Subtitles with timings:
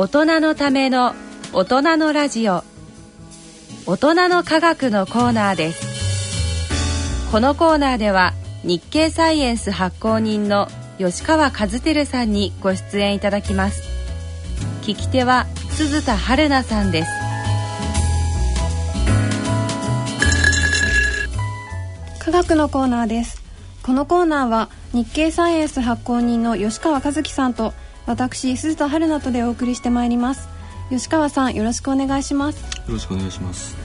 [0.00, 1.16] 大人のための
[1.52, 2.62] 大人のラジオ。
[3.84, 7.32] 大人の科学のコーナーです。
[7.32, 8.32] このコーナーでは
[8.62, 13.82] 日経サイエンス発行人の吉川和輝さんにご出演いただきます。
[14.82, 17.10] 聞き手は鈴田春奈さんです。
[22.20, 23.42] 科学のコーナーです。
[23.82, 27.74] このコーナーは日経サイエンス発行人の吉川和樹さんと
[28.08, 30.48] 私鈴田春菜とでお送りしてまいります。
[30.88, 32.62] 吉川さんよろしくお願いします。
[32.88, 33.76] よろしくお願いします。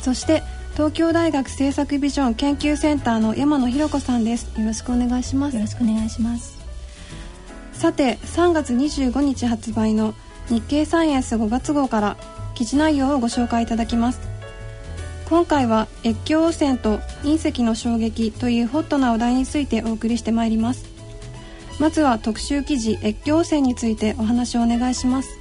[0.00, 0.42] そして
[0.72, 4.58] 東京大学政策ビジョン研究センターの山野博子さんです。
[4.58, 5.56] よろしくお願いします。
[5.56, 6.58] よろしくお願いします。
[7.74, 10.14] さて3月25日発売の
[10.48, 12.16] 日経サイエンス5月号から
[12.54, 14.20] 記事内容をご紹介いただきます。
[15.28, 20.89] 今回は越境汚染と隕石の衝撃というホットなお題についてお送りしてまいります
[21.80, 25.40] まずは特集記事越境汚染についてお話をお願いします。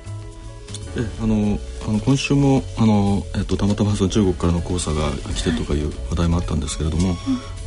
[0.96, 7.16] えあのあの今週もあの、えっと、たまたまその中国からの黄砂が来てとかいう話題もあったんですけれども、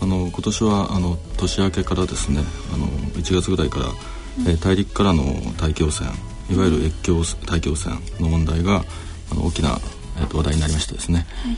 [0.01, 2.41] あの今年はあの年明けからですね
[2.75, 5.23] あの1月ぐらいから、うん、え大陸からの
[5.59, 6.11] 大気汚染
[6.51, 8.85] いわゆる越境大気汚染の問題が
[9.31, 9.79] あの大きな、
[10.19, 11.57] えっと、話題になりましてですね、はい。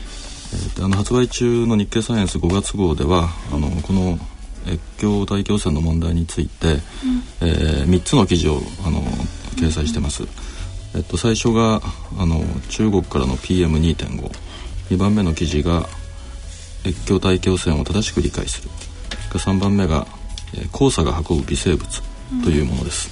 [0.53, 4.19] えー、あの発売中の日経サイエンス5月号ではあのこの
[4.67, 6.79] 越境大気汚染の問題について、うん、
[7.41, 9.01] えー、3つの記事をあの
[9.55, 10.23] 掲載してます。
[10.95, 11.81] えっと、最初が
[12.17, 15.87] あの中国からの PM2.52 番目の記事が
[16.85, 18.69] 越境大気汚染を正しく理解する。
[19.37, 20.07] 3番目が、
[20.53, 22.01] えー、黄砂が運ぶ微生物
[22.43, 23.09] というものです、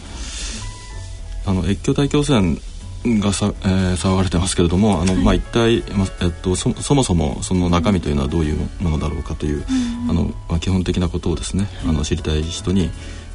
[1.46, 2.58] うん、あの越境大気汚染
[3.06, 9.66] がさ、えー、騒がれてますけれどもあの、はい、まあ、一体、まえっと、そそもそもその中身というのはどういうものだろうかという、
[10.06, 12.90] うん、あのまあ、基本的なことをですねあの知りたい人に、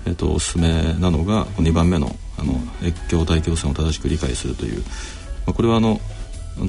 [0.06, 4.84] えっと、おすすめなのが2番目のあの越境大気汚染を正しく理解するという、ま
[5.48, 6.00] あ、これはあの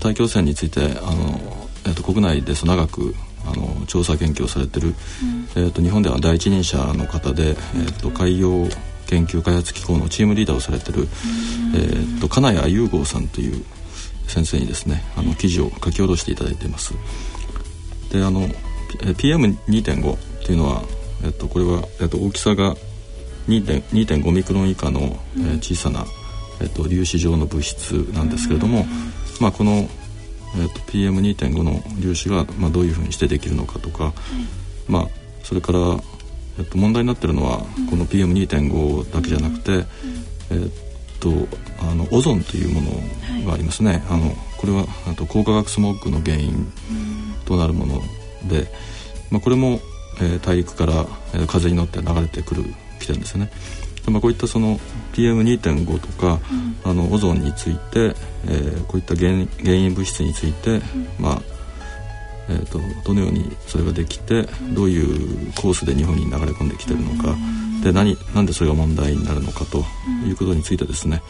[0.02, 1.39] 大気汚染についてあの、
[1.86, 3.13] えっと、国内です長く
[3.45, 4.95] あの調査研究をされてる、
[5.56, 7.56] うん、えっと、日本では第一人者の方で、えっ
[8.01, 8.68] と、海洋
[9.09, 11.08] 研究開発機構のチームリーダーをされてる、
[11.74, 13.66] えー、と金谷雄吾さんという
[14.28, 16.94] 先生にですねあの記事を書き下ろしていただいています。
[18.12, 18.48] であの
[19.18, 20.84] PM2.5 っていうのは、
[21.24, 22.75] えっと、これは、えっと、大きさが
[23.48, 25.00] 2.5ミクロン以下の、
[25.38, 26.06] えー、小さな、
[26.62, 28.86] えっと、粒子状の物質なんですけれども、
[29.40, 29.88] まあ、この、えっ
[30.74, 34.14] と、PM2.5 の粒子が、まあ、どういうふうにしてできるのかとか、
[34.88, 35.08] まあ、
[35.44, 35.80] それから
[36.59, 37.59] えっと、問題になってるのは、
[37.90, 39.86] この PM2.5 だけじゃなくて、
[40.52, 40.90] えっ
[41.20, 41.30] と
[41.81, 46.72] あのオゾンというものがありますね、あのこれはあと高化学スモッグの原因
[47.46, 48.02] となるもの
[48.48, 48.68] で、
[49.31, 49.80] まあ、これも、
[50.22, 52.64] えー、大陸から、えー、風に乗って流れてくる
[53.00, 53.52] 来てるんですよね。
[54.08, 54.80] まあ、こういったその
[55.14, 56.40] PM2.5 とか、
[56.86, 58.16] うん、あのオゾンについて、
[58.46, 59.31] えー、こういった原
[59.62, 60.81] 原因物質について、うん、
[61.19, 61.42] まあ
[62.50, 64.44] えーと、どのようにそれができて
[64.74, 67.36] どういうコースで日本に流れ込んできてるのか。
[67.84, 69.86] で何なんでそれが問題になるのかと
[70.28, 71.22] いうことについてですね。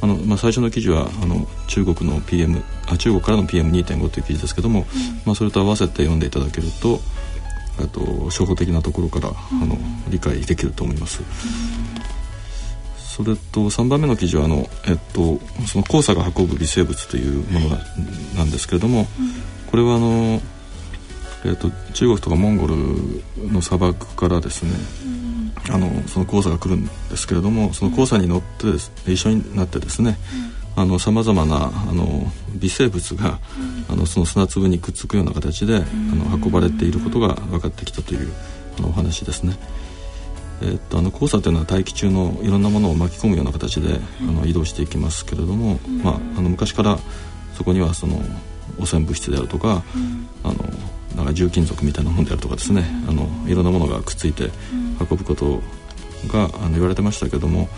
[0.00, 4.86] あの、まあ、最初の記事はあの中国の PM あ中国からの PM2.5 という記事ですけども、
[5.24, 7.00] まあ、それと合わせて読んでいただけると
[7.86, 9.76] と初歩的なところからあの
[10.08, 11.22] 理解できると思います。
[12.96, 17.76] それと3番目の記事はあの、えっと、その黄砂が運ぶ微生物というもの
[18.36, 19.06] なんですけれども、
[19.70, 20.40] これはあの
[21.44, 22.76] えーと、中国とかモンゴル
[23.52, 24.70] の砂漠からですね、
[25.68, 30.18] うん、あのその黄砂が来るんですけれどもその黄砂に乗って一緒になってですね
[31.00, 33.40] さまざまなあの微生物が、
[33.88, 35.80] あのその砂粒にくっつくような形で、あ
[36.14, 38.32] の運ばれていることが分かってきたという
[38.78, 39.56] あのお話ですね。
[40.60, 46.98] えー、っとあの黄砂というのは大気中のいろんなものを巻き込むような形で、あの移動していきますけれども、まあ、あの昔から
[47.54, 48.20] そこにはその
[48.78, 49.82] 汚染物質であるとか、
[50.44, 50.54] あの
[51.16, 54.50] なんか重金属みたいなものであるとかですね、あのいろんなものがくっついて
[55.00, 55.60] 運ぶこと
[56.26, 57.68] があの言われてましたけども、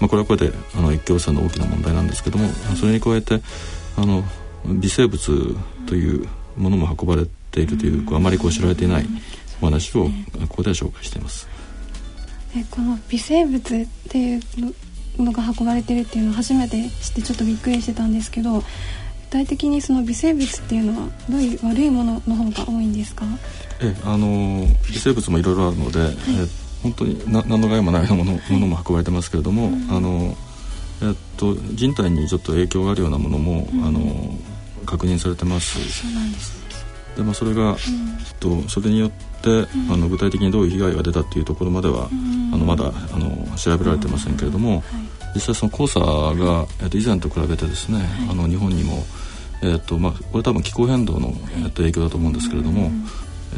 [0.00, 2.48] まあ、これはこれであの越境汚染の大きな問題なんですけども
[2.78, 3.40] それに加えて
[3.96, 4.24] あの
[4.66, 9.06] 微生物というものも運ばれているというあまりこう知られていない
[9.60, 10.06] お話を
[10.48, 11.48] ここでは紹介しています。
[12.56, 14.42] えこの微生物っていう
[15.18, 18.62] のが運ばれてるっていうのを初めて知ってちょっとびっくりしてたんですけど
[19.34, 23.24] 体的にその微生物っていうのはどういう悪いものの方が多いんですか？
[23.80, 26.14] えあの微生物もいろいろあるので、はい、え
[26.82, 30.36] 本当にな何の害もないもの,、ものも運ばれてますけれども、うん、あの
[31.02, 34.38] えっと人体にちょっと影響があるようなものも、うん、あの
[34.86, 35.80] 確認されてます。
[35.90, 36.64] そうなんです
[37.16, 37.76] でまあ、それが、うん、
[38.40, 39.10] とそれによっ
[39.40, 44.82] て、うん、あの具体的にどういう被害が出たっていうところまでは、うん、あのまだあの調べられてませんけれども、はい、
[45.34, 49.04] 実際その黄砂が、えー、と以前と比べてですね、はい、あの日本にも、
[49.64, 52.90] えーとまあ、これ多分気候変動の、えー、と影響だと思うんですけれども、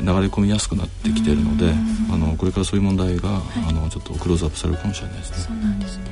[0.01, 1.73] 流れ込みやすくなってきているので、
[2.13, 5.37] あのこれからそういう問題が、あのちょっとクローズアップされるかもしれないですね。
[5.39, 6.05] そうなんですね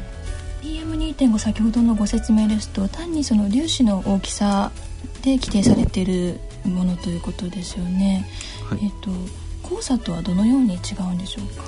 [0.62, 4.72] PM2.5 先ほどのご説明ですと単にその粒子の大きさ
[5.22, 8.26] で規定されているものということですよね。
[8.68, 9.10] はい、えっ、と
[9.68, 11.64] 黄砂とはどのように違うんでしょうか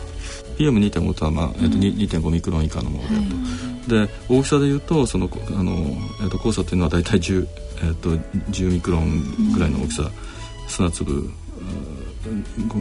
[0.58, 7.46] ？PM2.5 とは、まあえー、と2.5ミクロン以下のものであと、はい、で大きさでいうとそのあの、えー、と黄砂っていうのは大体 10,、
[7.76, 8.10] えー、と
[8.50, 11.30] 10ミクロンぐらいの大きさ、うん、砂粒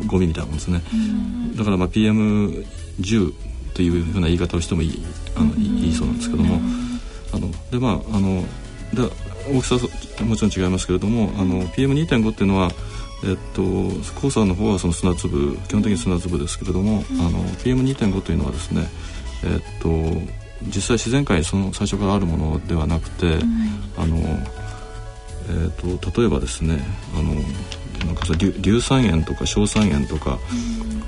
[0.07, 3.33] ゴミみたいなもんですね、うん、だからまあ PM10
[3.73, 5.05] というふうな言い方をしてもいい
[5.35, 6.59] あの、うん、いいそうなんですけども、
[7.33, 8.41] あのでまああの
[8.93, 9.01] で
[9.53, 12.71] 大きさはもちろん違いますけれどもあの PM2.5 っていうのは
[13.23, 13.63] えっと、
[14.21, 18.87] 黄砂の方はその砂粒基本的に砂粒ですけれども、うん、あの PM2.5 というのはですね、
[19.43, 19.89] えっと、
[20.63, 23.45] 実際自然界にその最初からあるものではなくて、うん、
[23.97, 24.17] あの
[25.47, 26.79] えっと、例えばですね
[27.13, 27.35] あの
[28.05, 30.39] なんかさ硫酸塩とか硝酸塩とか、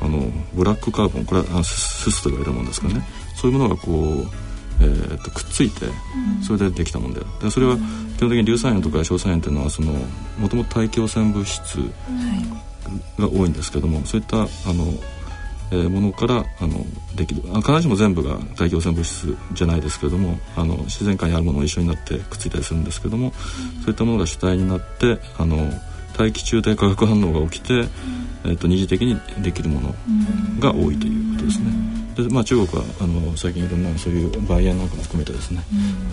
[0.01, 3.01] うん、あのブラックカーボンこれはススと言われるものですかね、
[3.35, 4.47] そういうものがこう
[4.79, 5.87] えー、とくっついて
[6.45, 7.25] それでできたもんだよ。
[7.41, 7.77] でそれは
[8.17, 9.93] 基本的に硫酸塩とか硝酸塩っていうのはその
[10.37, 11.79] もともと大気汚染物質
[13.17, 14.85] が多いんですけどもそういったあの、
[15.71, 16.85] えー、ものからあの
[17.15, 23.33] できる必ずしも全部が大気汚染物質じゃないですけれどもあの自然界にあるものが一緒になってくっついたりするんですけども
[23.81, 25.69] そういったものが主体になってあの
[26.17, 27.87] 大気中で化学反応が起きて、
[28.45, 29.95] えー、と二次的にできるもの
[30.59, 31.97] が多いということですね。
[32.17, 35.61] でまあ、中国はあの最近いろんなそういうバイヤーなんかも含めてですね、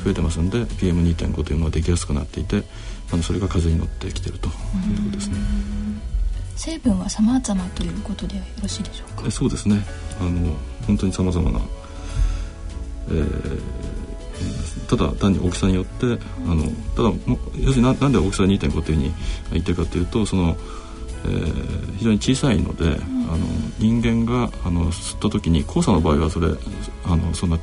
[0.05, 2.63] 増えてますんで PM2.5 というのはできやすくなっていて
[3.11, 5.37] あのそれが風に乗ってきてるということですね。
[6.57, 9.31] 成分は様々ということでよろしいでしょうか？
[9.31, 9.83] そうですね。
[10.21, 10.55] あの
[10.87, 11.61] 本当に様々な、
[13.09, 13.61] えー、
[14.89, 16.65] ただ単に大きさによってあの
[16.97, 17.13] ただ
[17.59, 19.15] 要するにななんで大きさ2.5というふうに
[19.53, 20.57] 言ってるかというとその
[21.25, 22.93] えー、非常に小さいので、うん、
[23.33, 23.47] あの
[23.79, 26.49] 人間があの吸った時に黄砂の場合はそれ
[27.05, 27.57] あのそんな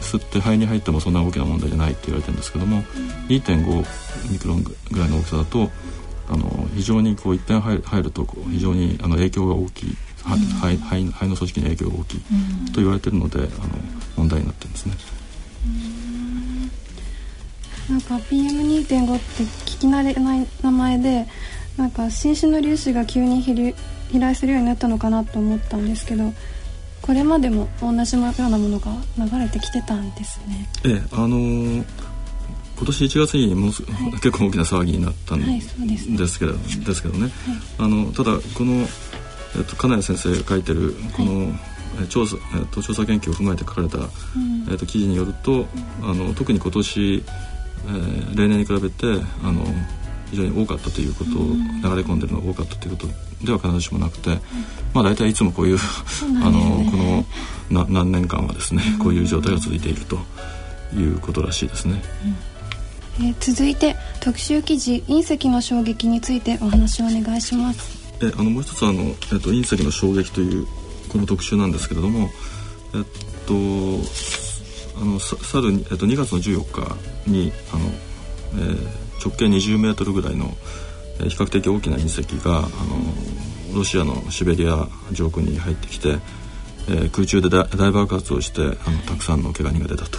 [0.00, 2.82] 吸って肺に入ってもそんな大きな問題じゃないって言われてるんですけども、うん、
[3.28, 5.70] 2.5ミクロンぐらいの大きさだと
[6.28, 12.20] あの非常にこう一遍入ると非常にあの影響が大きい、うん、肺肺肺の組織に影響が大きい、
[12.72, 13.48] と言われてるのであの
[14.16, 14.94] 問題になってるんですね。
[17.88, 21.26] なんか PM2.5 って聞き慣れない名前で
[21.76, 23.74] なんか新種の粒子が急に飛
[24.18, 26.32] 来するようになったのかなと思ったんですけど
[27.02, 30.66] これまでも同じようなものが流れてきてたんですね。
[30.86, 31.84] ええ、あのー、
[32.76, 37.30] 今年1月にもはい、結構大きな騒ぎになったんですけど、はい、ですけどね、はい、
[37.78, 38.86] あのただこの、
[39.56, 41.52] えっと、金谷先生が書いてるこの、
[42.08, 44.08] 調査、えっと、調査研究を踏まえて書かれた、うん、
[44.70, 45.66] えっと、記事によると、
[46.02, 47.24] あの特に今年、
[47.86, 49.06] えー、例年に比べて
[49.42, 49.64] あの
[50.30, 54.30] 非常に多かったということを、流れ込んでるのが多かったということでは必ずしもなくて、
[54.92, 55.78] まあ大体いつもこういう
[56.42, 57.24] あのこの
[57.70, 60.18] な何年間はですね、こういう状態が続いていると
[60.96, 62.02] いうことらしいですね。
[63.18, 68.04] えー、続いて特集記事隕石の衝撃についてお話をお願いします。
[68.22, 70.66] えあのもう一つあの、えっと、隕石の衝撃という
[71.08, 72.30] この特集なんですけれども、
[72.94, 73.04] えっ
[73.46, 73.54] と
[75.00, 77.84] あの去る、えっと、2月の14日にあの、
[78.54, 80.54] えー直径20メートルぐらいの、
[81.20, 82.68] えー、比較的大きな隕石があの
[83.74, 86.18] ロシアのシベリア上空に入ってきて、
[86.88, 90.18] えー、空中で大爆発をしてあのたくさんの怪我人が出たと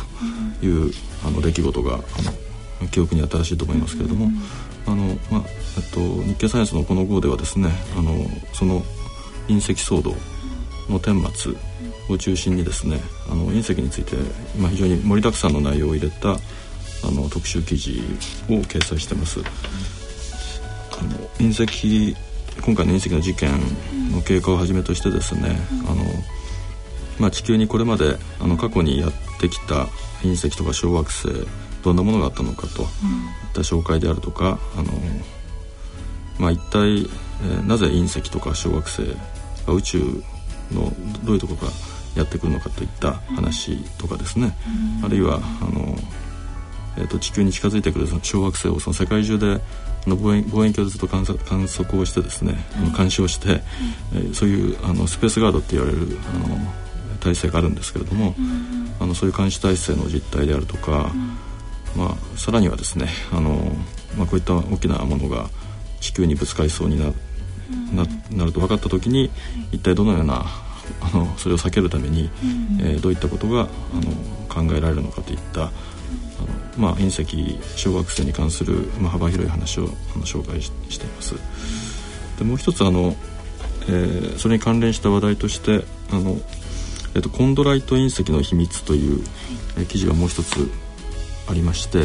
[0.66, 0.92] いう、
[1.26, 2.02] あの出来事があの
[2.92, 4.30] 記憶に新しいと思いますけれども、
[4.86, 4.96] あの
[5.32, 5.44] まあ
[5.78, 8.14] えっと、日経サイエンスのこの号ではですねあの
[8.54, 8.82] その
[9.48, 10.16] 隕石騒動
[10.90, 11.54] の顛末
[12.10, 14.16] を中心にですねあの隕石について、
[14.60, 16.38] まあ、非常に盛りだくさんの内容を入れたあ
[17.12, 18.00] の特集記事
[18.50, 19.40] を掲載してます。
[19.40, 22.16] あの隕石
[22.62, 23.52] 今回の隕石の事件
[24.12, 26.04] の経過をはじめとしてですね、あの
[27.20, 29.86] まあ、地球にこれまであの過去にやってきた
[30.22, 31.28] 隕石とか小惑星
[31.86, 32.88] どんなものがあったのかといっ
[33.54, 34.92] た紹介であるとかあの、
[36.40, 39.04] まあ、一体、えー、なぜ隕石とか小惑星
[39.68, 40.00] が宇宙
[40.72, 40.92] の
[41.24, 41.72] どういうところから
[42.16, 44.56] やってくるのかといった話とかですね、
[45.04, 45.96] あるいはあの
[46.98, 49.60] えーと、地球に近づいてくるその小惑星をその世界中で
[50.06, 56.58] あの望遠望遠鏡でずっと観測観測をしてですね、うん、監視をして、うん、えー、そういうあのスペースガードって言われるあの
[57.20, 61.12] 体制があるんですけれども、うん、あのそういう監視体制の実態であるとか、
[61.96, 63.72] まあ、さらにはですねあの、
[64.18, 65.50] まあ、こういった大きなものが
[66.02, 67.12] 地球にぶつかりそうにな
[67.94, 69.32] ななると分かった時に
[69.72, 70.46] 一体どのような
[71.02, 72.30] あのそれを避けるために、
[72.80, 75.72] えー、どういったことがあの考えられるのかといったあの、
[76.78, 79.86] まあ、隕石小惑星に関する、まあ、幅広い話を
[80.16, 81.36] あの紹介しています。
[82.38, 83.16] でもう一つあの、
[83.88, 86.38] えー、それに関連した話題としてあの、
[87.16, 89.24] えーと、コンドライト隕石の秘密という、
[89.78, 90.70] えー、記事がもう一つ
[91.48, 92.00] ありまして、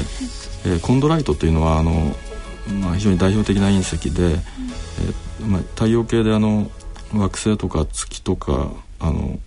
[0.64, 2.14] えー、コンドライトというのはあの、
[2.82, 6.70] まあ、非常に代表的な隕石で、えーまあ、太陽系であの
[7.14, 8.70] 惑星とか月とか
[9.00, 9.38] あの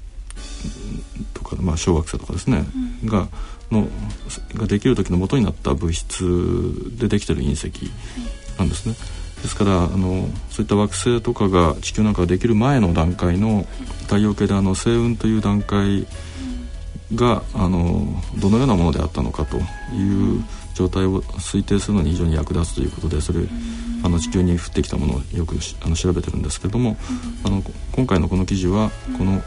[1.33, 2.65] とか、まあ、小惑星とかですね、
[3.03, 3.27] うん、が
[3.71, 3.87] の
[4.55, 7.91] ができる時の元になった物質でできてる隕石
[8.57, 8.95] なんですね。
[9.41, 13.65] ですからあのそういった惑星とかが地球なんかができる前の段階の
[14.03, 16.07] 太陽系であの星雲という段階
[17.15, 18.05] があの
[18.39, 19.57] どのようなものであったのかと
[19.93, 20.43] いう
[20.73, 23.41] 状態を推定するのに非常に役立つということでそれ
[24.03, 25.55] あの地球に降ってきたものをよく
[25.85, 26.97] あの調べてるんですけども
[27.45, 29.41] あの今回のこの記事はこの、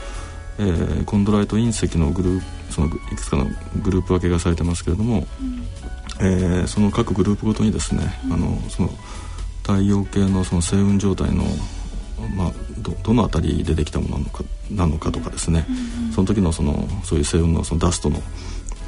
[0.59, 3.47] えー、コンドライト隕石のグループそのいくつかの
[3.83, 5.27] グループ分けがされてますけれども、
[6.21, 8.91] えー、その各グループごとにですねあのその
[9.63, 11.45] 太陽系のその星雲状態の
[12.35, 12.53] まあ、
[12.87, 18.19] どどの辺りでできたものなのかなのかとかですね、うんうん、その時のそのそういう星雲のそのダストの、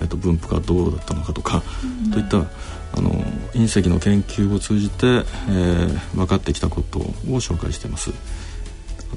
[0.01, 1.63] えー、と分布がどうだったのかとか、
[2.05, 3.11] うん、といったあの
[3.53, 7.03] 隕石の研究を通じて、えー、分かってきたことを
[7.41, 8.13] 紹介しています。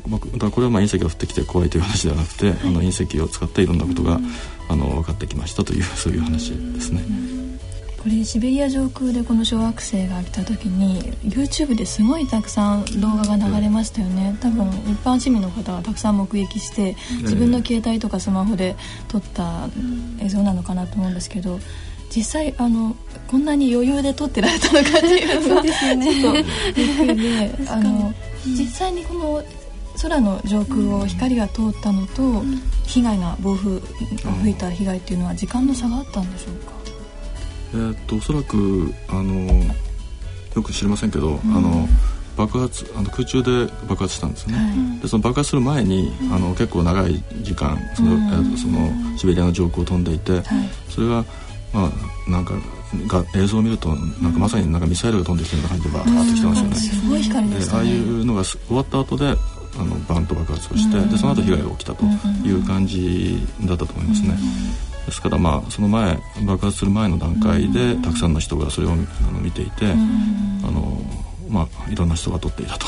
[0.07, 4.19] まあ、だこれはまあ隕石が降ってきて怖いという話ではなくて、はい、あの隕石を使っていろんなことが、
[4.69, 7.03] あの分かってきましたというそういう話ですね。
[8.01, 14.35] これシベリア上空でこの小惑星が来た時に YouTube ですごいたくさん動画が流れましたよね。
[14.41, 18.75] 多分一般市民の方がたくさん目撃して自分の携帯とかスマホで
[19.07, 19.69] 撮った
[20.19, 21.59] 映像なのかなと思うんですけど
[22.15, 22.95] 実際あの
[23.27, 26.43] こんなに余裕で撮ってられたのかっていうのがね、ちょっと
[26.73, 28.11] びっくりであの
[28.47, 29.43] 実際にこの
[30.01, 32.41] 空の上空を光が通ったのと、
[32.87, 36.80] 被害が暴風が吹いた被害っていうのは時間の差があったんでしょうか？
[37.73, 39.63] えー、っとおそらくあの
[40.55, 41.87] よく知りませんけど、うん、あの
[42.37, 50.43] 爆発あの空中で爆発したんですね、はい、でその爆発する前に、あの結構長い時間その,、えそのシベリアの上空を飛んでいて、はい、
[50.89, 51.25] それが
[51.73, 51.91] ま
[52.27, 52.53] あなんか
[53.07, 56.75] が映像を見るとなんかまさになんかミサイルが飛んできてるような感じでバーッときてますよね。
[56.75, 62.03] すごい光で、ね、ああいうのが終わった後であのバンと爆発をして、でその後被害が起きたと
[62.45, 64.37] いう感じだったと思いますね。
[65.05, 71.01] ですからまあその前爆発する前の段階でたくさんの人がそれをあの見ていて、あの
[71.49, 72.85] まあいろんな人が撮っていたと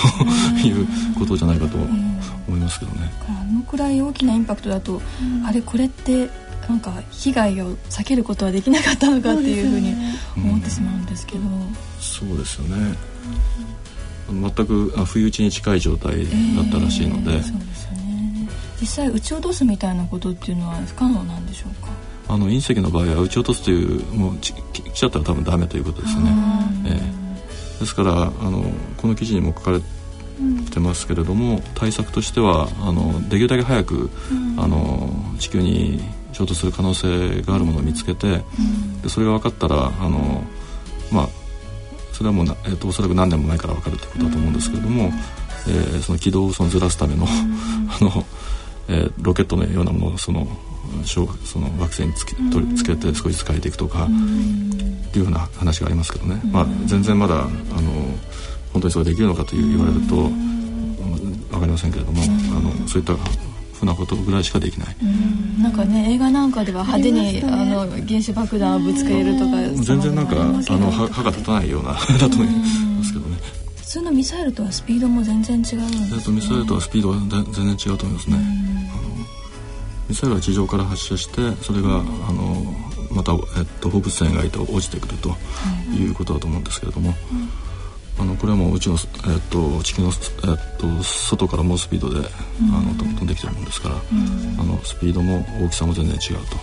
[0.66, 3.12] いうことじゃないかと思いますけどね。
[3.28, 5.02] あのくらい大きなインパクトだと、
[5.46, 6.30] あれこれって
[6.70, 9.94] なんか被害を避けることはできなかったのかっていうふうに
[10.38, 11.42] 思ってしまうんですけど。
[12.00, 12.96] そうですよね。
[14.30, 17.34] 全く不意打ちに近い状態だったらしいので。
[17.34, 18.48] えー、そうでね。
[18.80, 21.83] 実際撃ち落とすみたいなことっていうのは不可能なんでしょうか？
[22.34, 24.54] あの隕石の場合は撃ち落とすというもう来
[24.92, 26.32] ちゃったら多分ダメということですね、
[26.88, 28.64] えー、ですからあの
[28.98, 29.80] この記事にも書かれ
[30.72, 34.10] てますけれども、対策としてはあのできるだけ早く、
[34.58, 38.42] あの地球に衝突する可能性があるものを見つけて、
[39.04, 40.44] でそれが分かったらあの
[41.12, 41.30] まあ
[42.14, 45.12] それはもうえーと、おそらく何年も前から分かるということだと思うんですけれども、
[45.68, 48.26] えー、その軌道をそのずらすためのあの、
[48.88, 50.48] えー、ロケットのようなものをその
[51.06, 57.50] 小その惑星につけ取りつけて少しずつ変えていくとかっていうような話がありますけどね、まあ、全然まだあの
[58.74, 60.16] 本当にそれできるのかという言われると
[61.52, 63.16] 分かりませんけれどもあのそういった
[63.74, 64.96] ふうなことぐらいしかできない。
[65.62, 69.52] なんかね映画なんかでは派手にあ、ね、の原子爆弾をぶつけるとか
[69.84, 73.38] 全然なんかあの歯が立たないような だと思いますけどね。
[73.78, 78.73] 普通のミサイルとはスピードも全然違うんです、ね、ミサイルとはスピードは全然違うと思いますね。
[80.14, 82.64] ミサイルは地上から発射してそれが、あの
[83.12, 85.36] また、えっと、放物線がいて落ちてくると
[85.92, 87.16] いうことだと思うんですけれども、
[88.20, 96.58] あのこれはもううちの、えっと、地球の、えっと、外から猛スピードで、あの飛んできてるもんですから、あのスピードも大きさも全然違うと。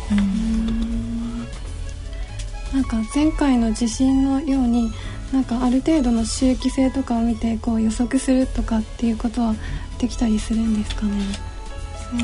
[2.72, 4.92] なんか前回の地震のように
[5.32, 9.56] なんかある程度の周期性とかを見てこう予測するとかっていうことは
[9.98, 11.49] できたりするんですかね？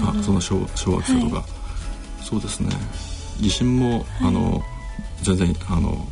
[0.02, 2.70] あその小小惑星とか、はい、そうですね。
[3.40, 4.62] 地震も、あの
[5.22, 6.06] 全然あの、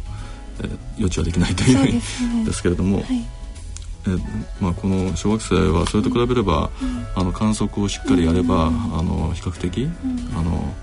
[0.63, 3.05] え予知はできないというですね、ですけれども、はい、
[4.07, 4.11] え
[4.61, 10.75] まあ、この小惑星はそれと比べれば、うん、あの観測をしっかりやれば、うん、あの比較的、うん、あの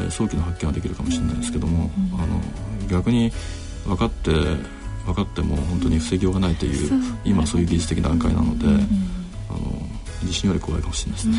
[0.00, 2.40] え早期の発見はできるかもしれないですけども、あの
[2.88, 3.32] 逆に
[3.84, 4.30] 分かって
[5.04, 9.83] 分かっても本当に防ぎようがないという、今そういう技術的段階なので、あの
[10.26, 11.38] 地震より怖いかもしれないですね。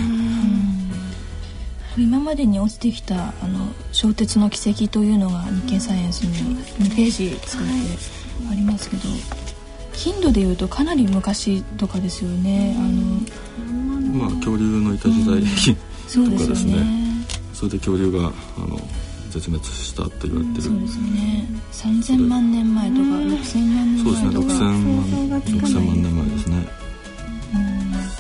[1.98, 6.58] 今までに落ちてきたあの小鉄の軌跡というのが日経サイエンスに
[6.90, 7.74] 2ページ作って
[8.52, 9.04] ありますけど、
[9.94, 12.76] 頻度でいうとかなり昔とかですよね。
[12.78, 16.76] あのまあ恐竜のいた時代、うん、とかですね。
[17.54, 18.28] それで恐竜が
[18.58, 18.78] あの
[19.30, 21.46] 絶滅したと言われてる、そうですね。
[21.72, 24.50] 3000万年前とか6000万年前とか。
[24.50, 24.56] そうですね。
[24.56, 24.64] 6000
[25.30, 26.85] 万 ,6000 万年前ですね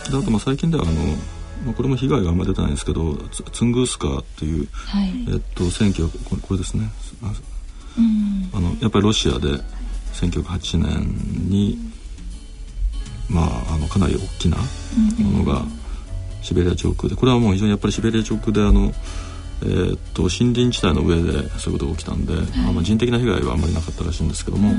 [0.09, 0.93] であとまあ最近ではあの
[1.65, 3.15] まあ、これも被害があんまり出てないんですけど
[3.51, 6.89] ツングースカーっていう、はい、えっと1900これこれですね。
[8.53, 9.47] あのやっぱりロシアで
[10.13, 11.77] 1908年に
[13.29, 14.57] まああのかなり大きな
[15.17, 15.63] ものが
[16.41, 18.91] シベリア上空でこれはもう非常にやっぱりシベリア上空であの
[19.61, 24.73] えー、っと森林地帯の上でそういうことが起きたんで、はい、あま人的な被害はあんまりなかったらしいんですけども、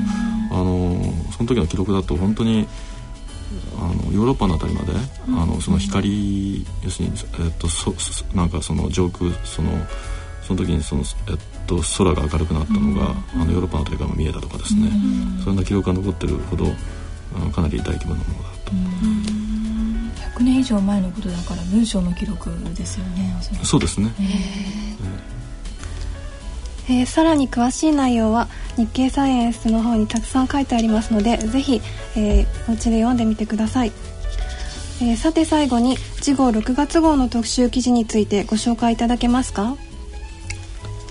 [0.51, 1.01] あの
[1.35, 2.67] その時の記録だと本当に
[3.79, 4.93] あのヨーロッパの辺りまで、
[5.27, 7.93] うん、あのその光、要するに、えー、っとそ
[8.35, 9.71] なんかその上空その
[10.41, 11.37] その時にその、えっ
[11.67, 14.89] と、空が明るくなったのが、あのヨーロッパの辺りからも見えたとかですね、
[15.43, 16.65] そんな記録が残ってるほど
[17.35, 18.71] あのかなり大規模なものだと。
[20.37, 24.86] 100年以上前のことだから文章の記録ですよねそうですね、えー、
[26.89, 31.81] えー、さらに詳しい内容は日経サイエンスの方にたくさん書いてありますのでぜひ、
[32.15, 33.91] えー、お家で読んでみてください、
[35.01, 39.75] えー、さて最後に次号6月号の特集記事についてご紹介いただけますか？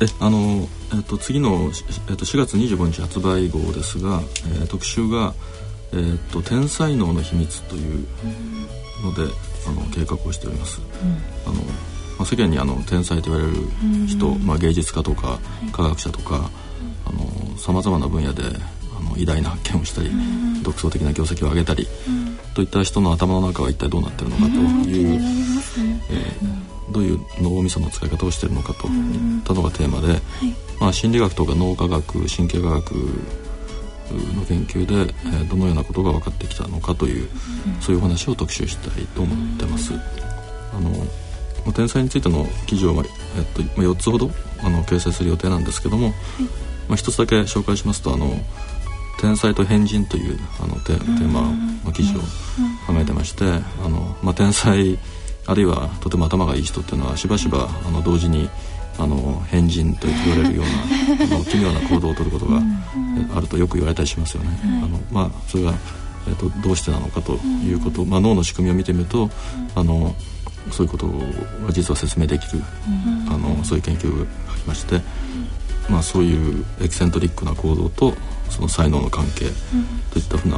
[0.01, 1.71] えあの、えっと、次の、
[2.11, 4.21] えっと、4月25日発売号ですが、
[4.61, 5.35] えー、特集が、
[5.93, 8.07] えっと「天才能の秘密」という
[9.03, 9.33] ので
[9.67, 10.81] あの計画をしております。
[11.47, 11.63] うん、あの
[12.19, 13.57] まあ、世間にあの天才と言われる
[14.07, 15.39] 人、まあ、芸術家とか
[15.73, 16.51] 科学者とか
[17.59, 18.43] さまざまな分野で
[18.99, 20.11] あの偉大な発見をしたり、
[20.63, 21.87] 独創的な業績を上げたり、
[22.55, 25.21] といった人の頭の中は一体どうなってるのかという、
[26.11, 30.21] えー、どういう脳みその使い方をしてるのかといったのがテーマで、
[30.81, 32.93] まあ、心理学とか脳科学神経科学
[34.35, 37.29] の研究で、えー、どのようなことが分かってきたのかという、
[37.81, 39.93] そういう話を特集したいと思ってます。
[40.73, 40.91] あの
[41.73, 43.03] 天才についての記事を、
[43.37, 44.31] えっと、4つほど
[44.63, 46.15] あの掲載する予定なんですけども、はい、
[46.89, 48.41] まあ、一つだけ紹介しますとあの
[49.21, 51.53] 「天才と変人」というあのテーマ
[51.85, 52.21] の記事を
[52.87, 54.99] 考えてましてあの、まあ、天才
[55.47, 58.49] あるいはとても頭がいい人っていうのはしばしばあの同時に
[58.99, 62.61] あの変人と言われるような あの奇妙な行動をとることが
[63.35, 64.59] あるとよく言われたりしますよね。
[64.83, 65.75] あのまあ、それが、
[66.29, 69.31] えーと、どうしてなのかということ、まあ、脳の仕組みを見てみると
[69.75, 70.15] あの
[70.71, 72.63] そういうことが実は説明できる、
[73.29, 75.01] あのそういう研究がありまして、
[75.89, 78.15] まあ、そういうエキセントリックな行動と
[78.51, 79.47] その才能の関係
[80.13, 80.57] といったふうな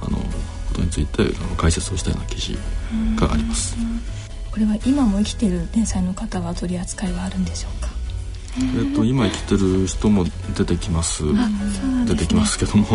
[0.00, 2.56] あのことについてあの解説をしたような記事
[3.16, 3.76] があります。
[4.50, 7.88] これは今も生きてる天才の方は取り扱いはあるんでしょうか？
[8.54, 11.32] えっと、今生きてる人も出てきます、ね、
[12.06, 12.86] 出てきますけども。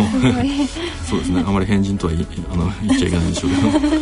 [1.10, 1.44] そうですね。
[1.48, 3.68] あまり変人とはあの言っちゃいけないんでしょうけど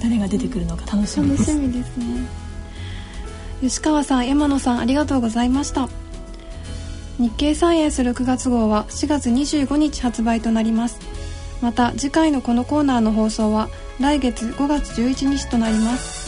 [0.00, 1.52] 誰が出てくるのか楽しみです。
[1.52, 2.04] 楽しみですね。
[3.60, 5.88] 吉川さん山野さんありがとうございました。
[7.18, 10.98] 日経サイエンス6月号は4月25日発売となります。
[11.60, 13.68] また次回のこのコーナーの放送は
[14.00, 16.19] 来月5月11日となります。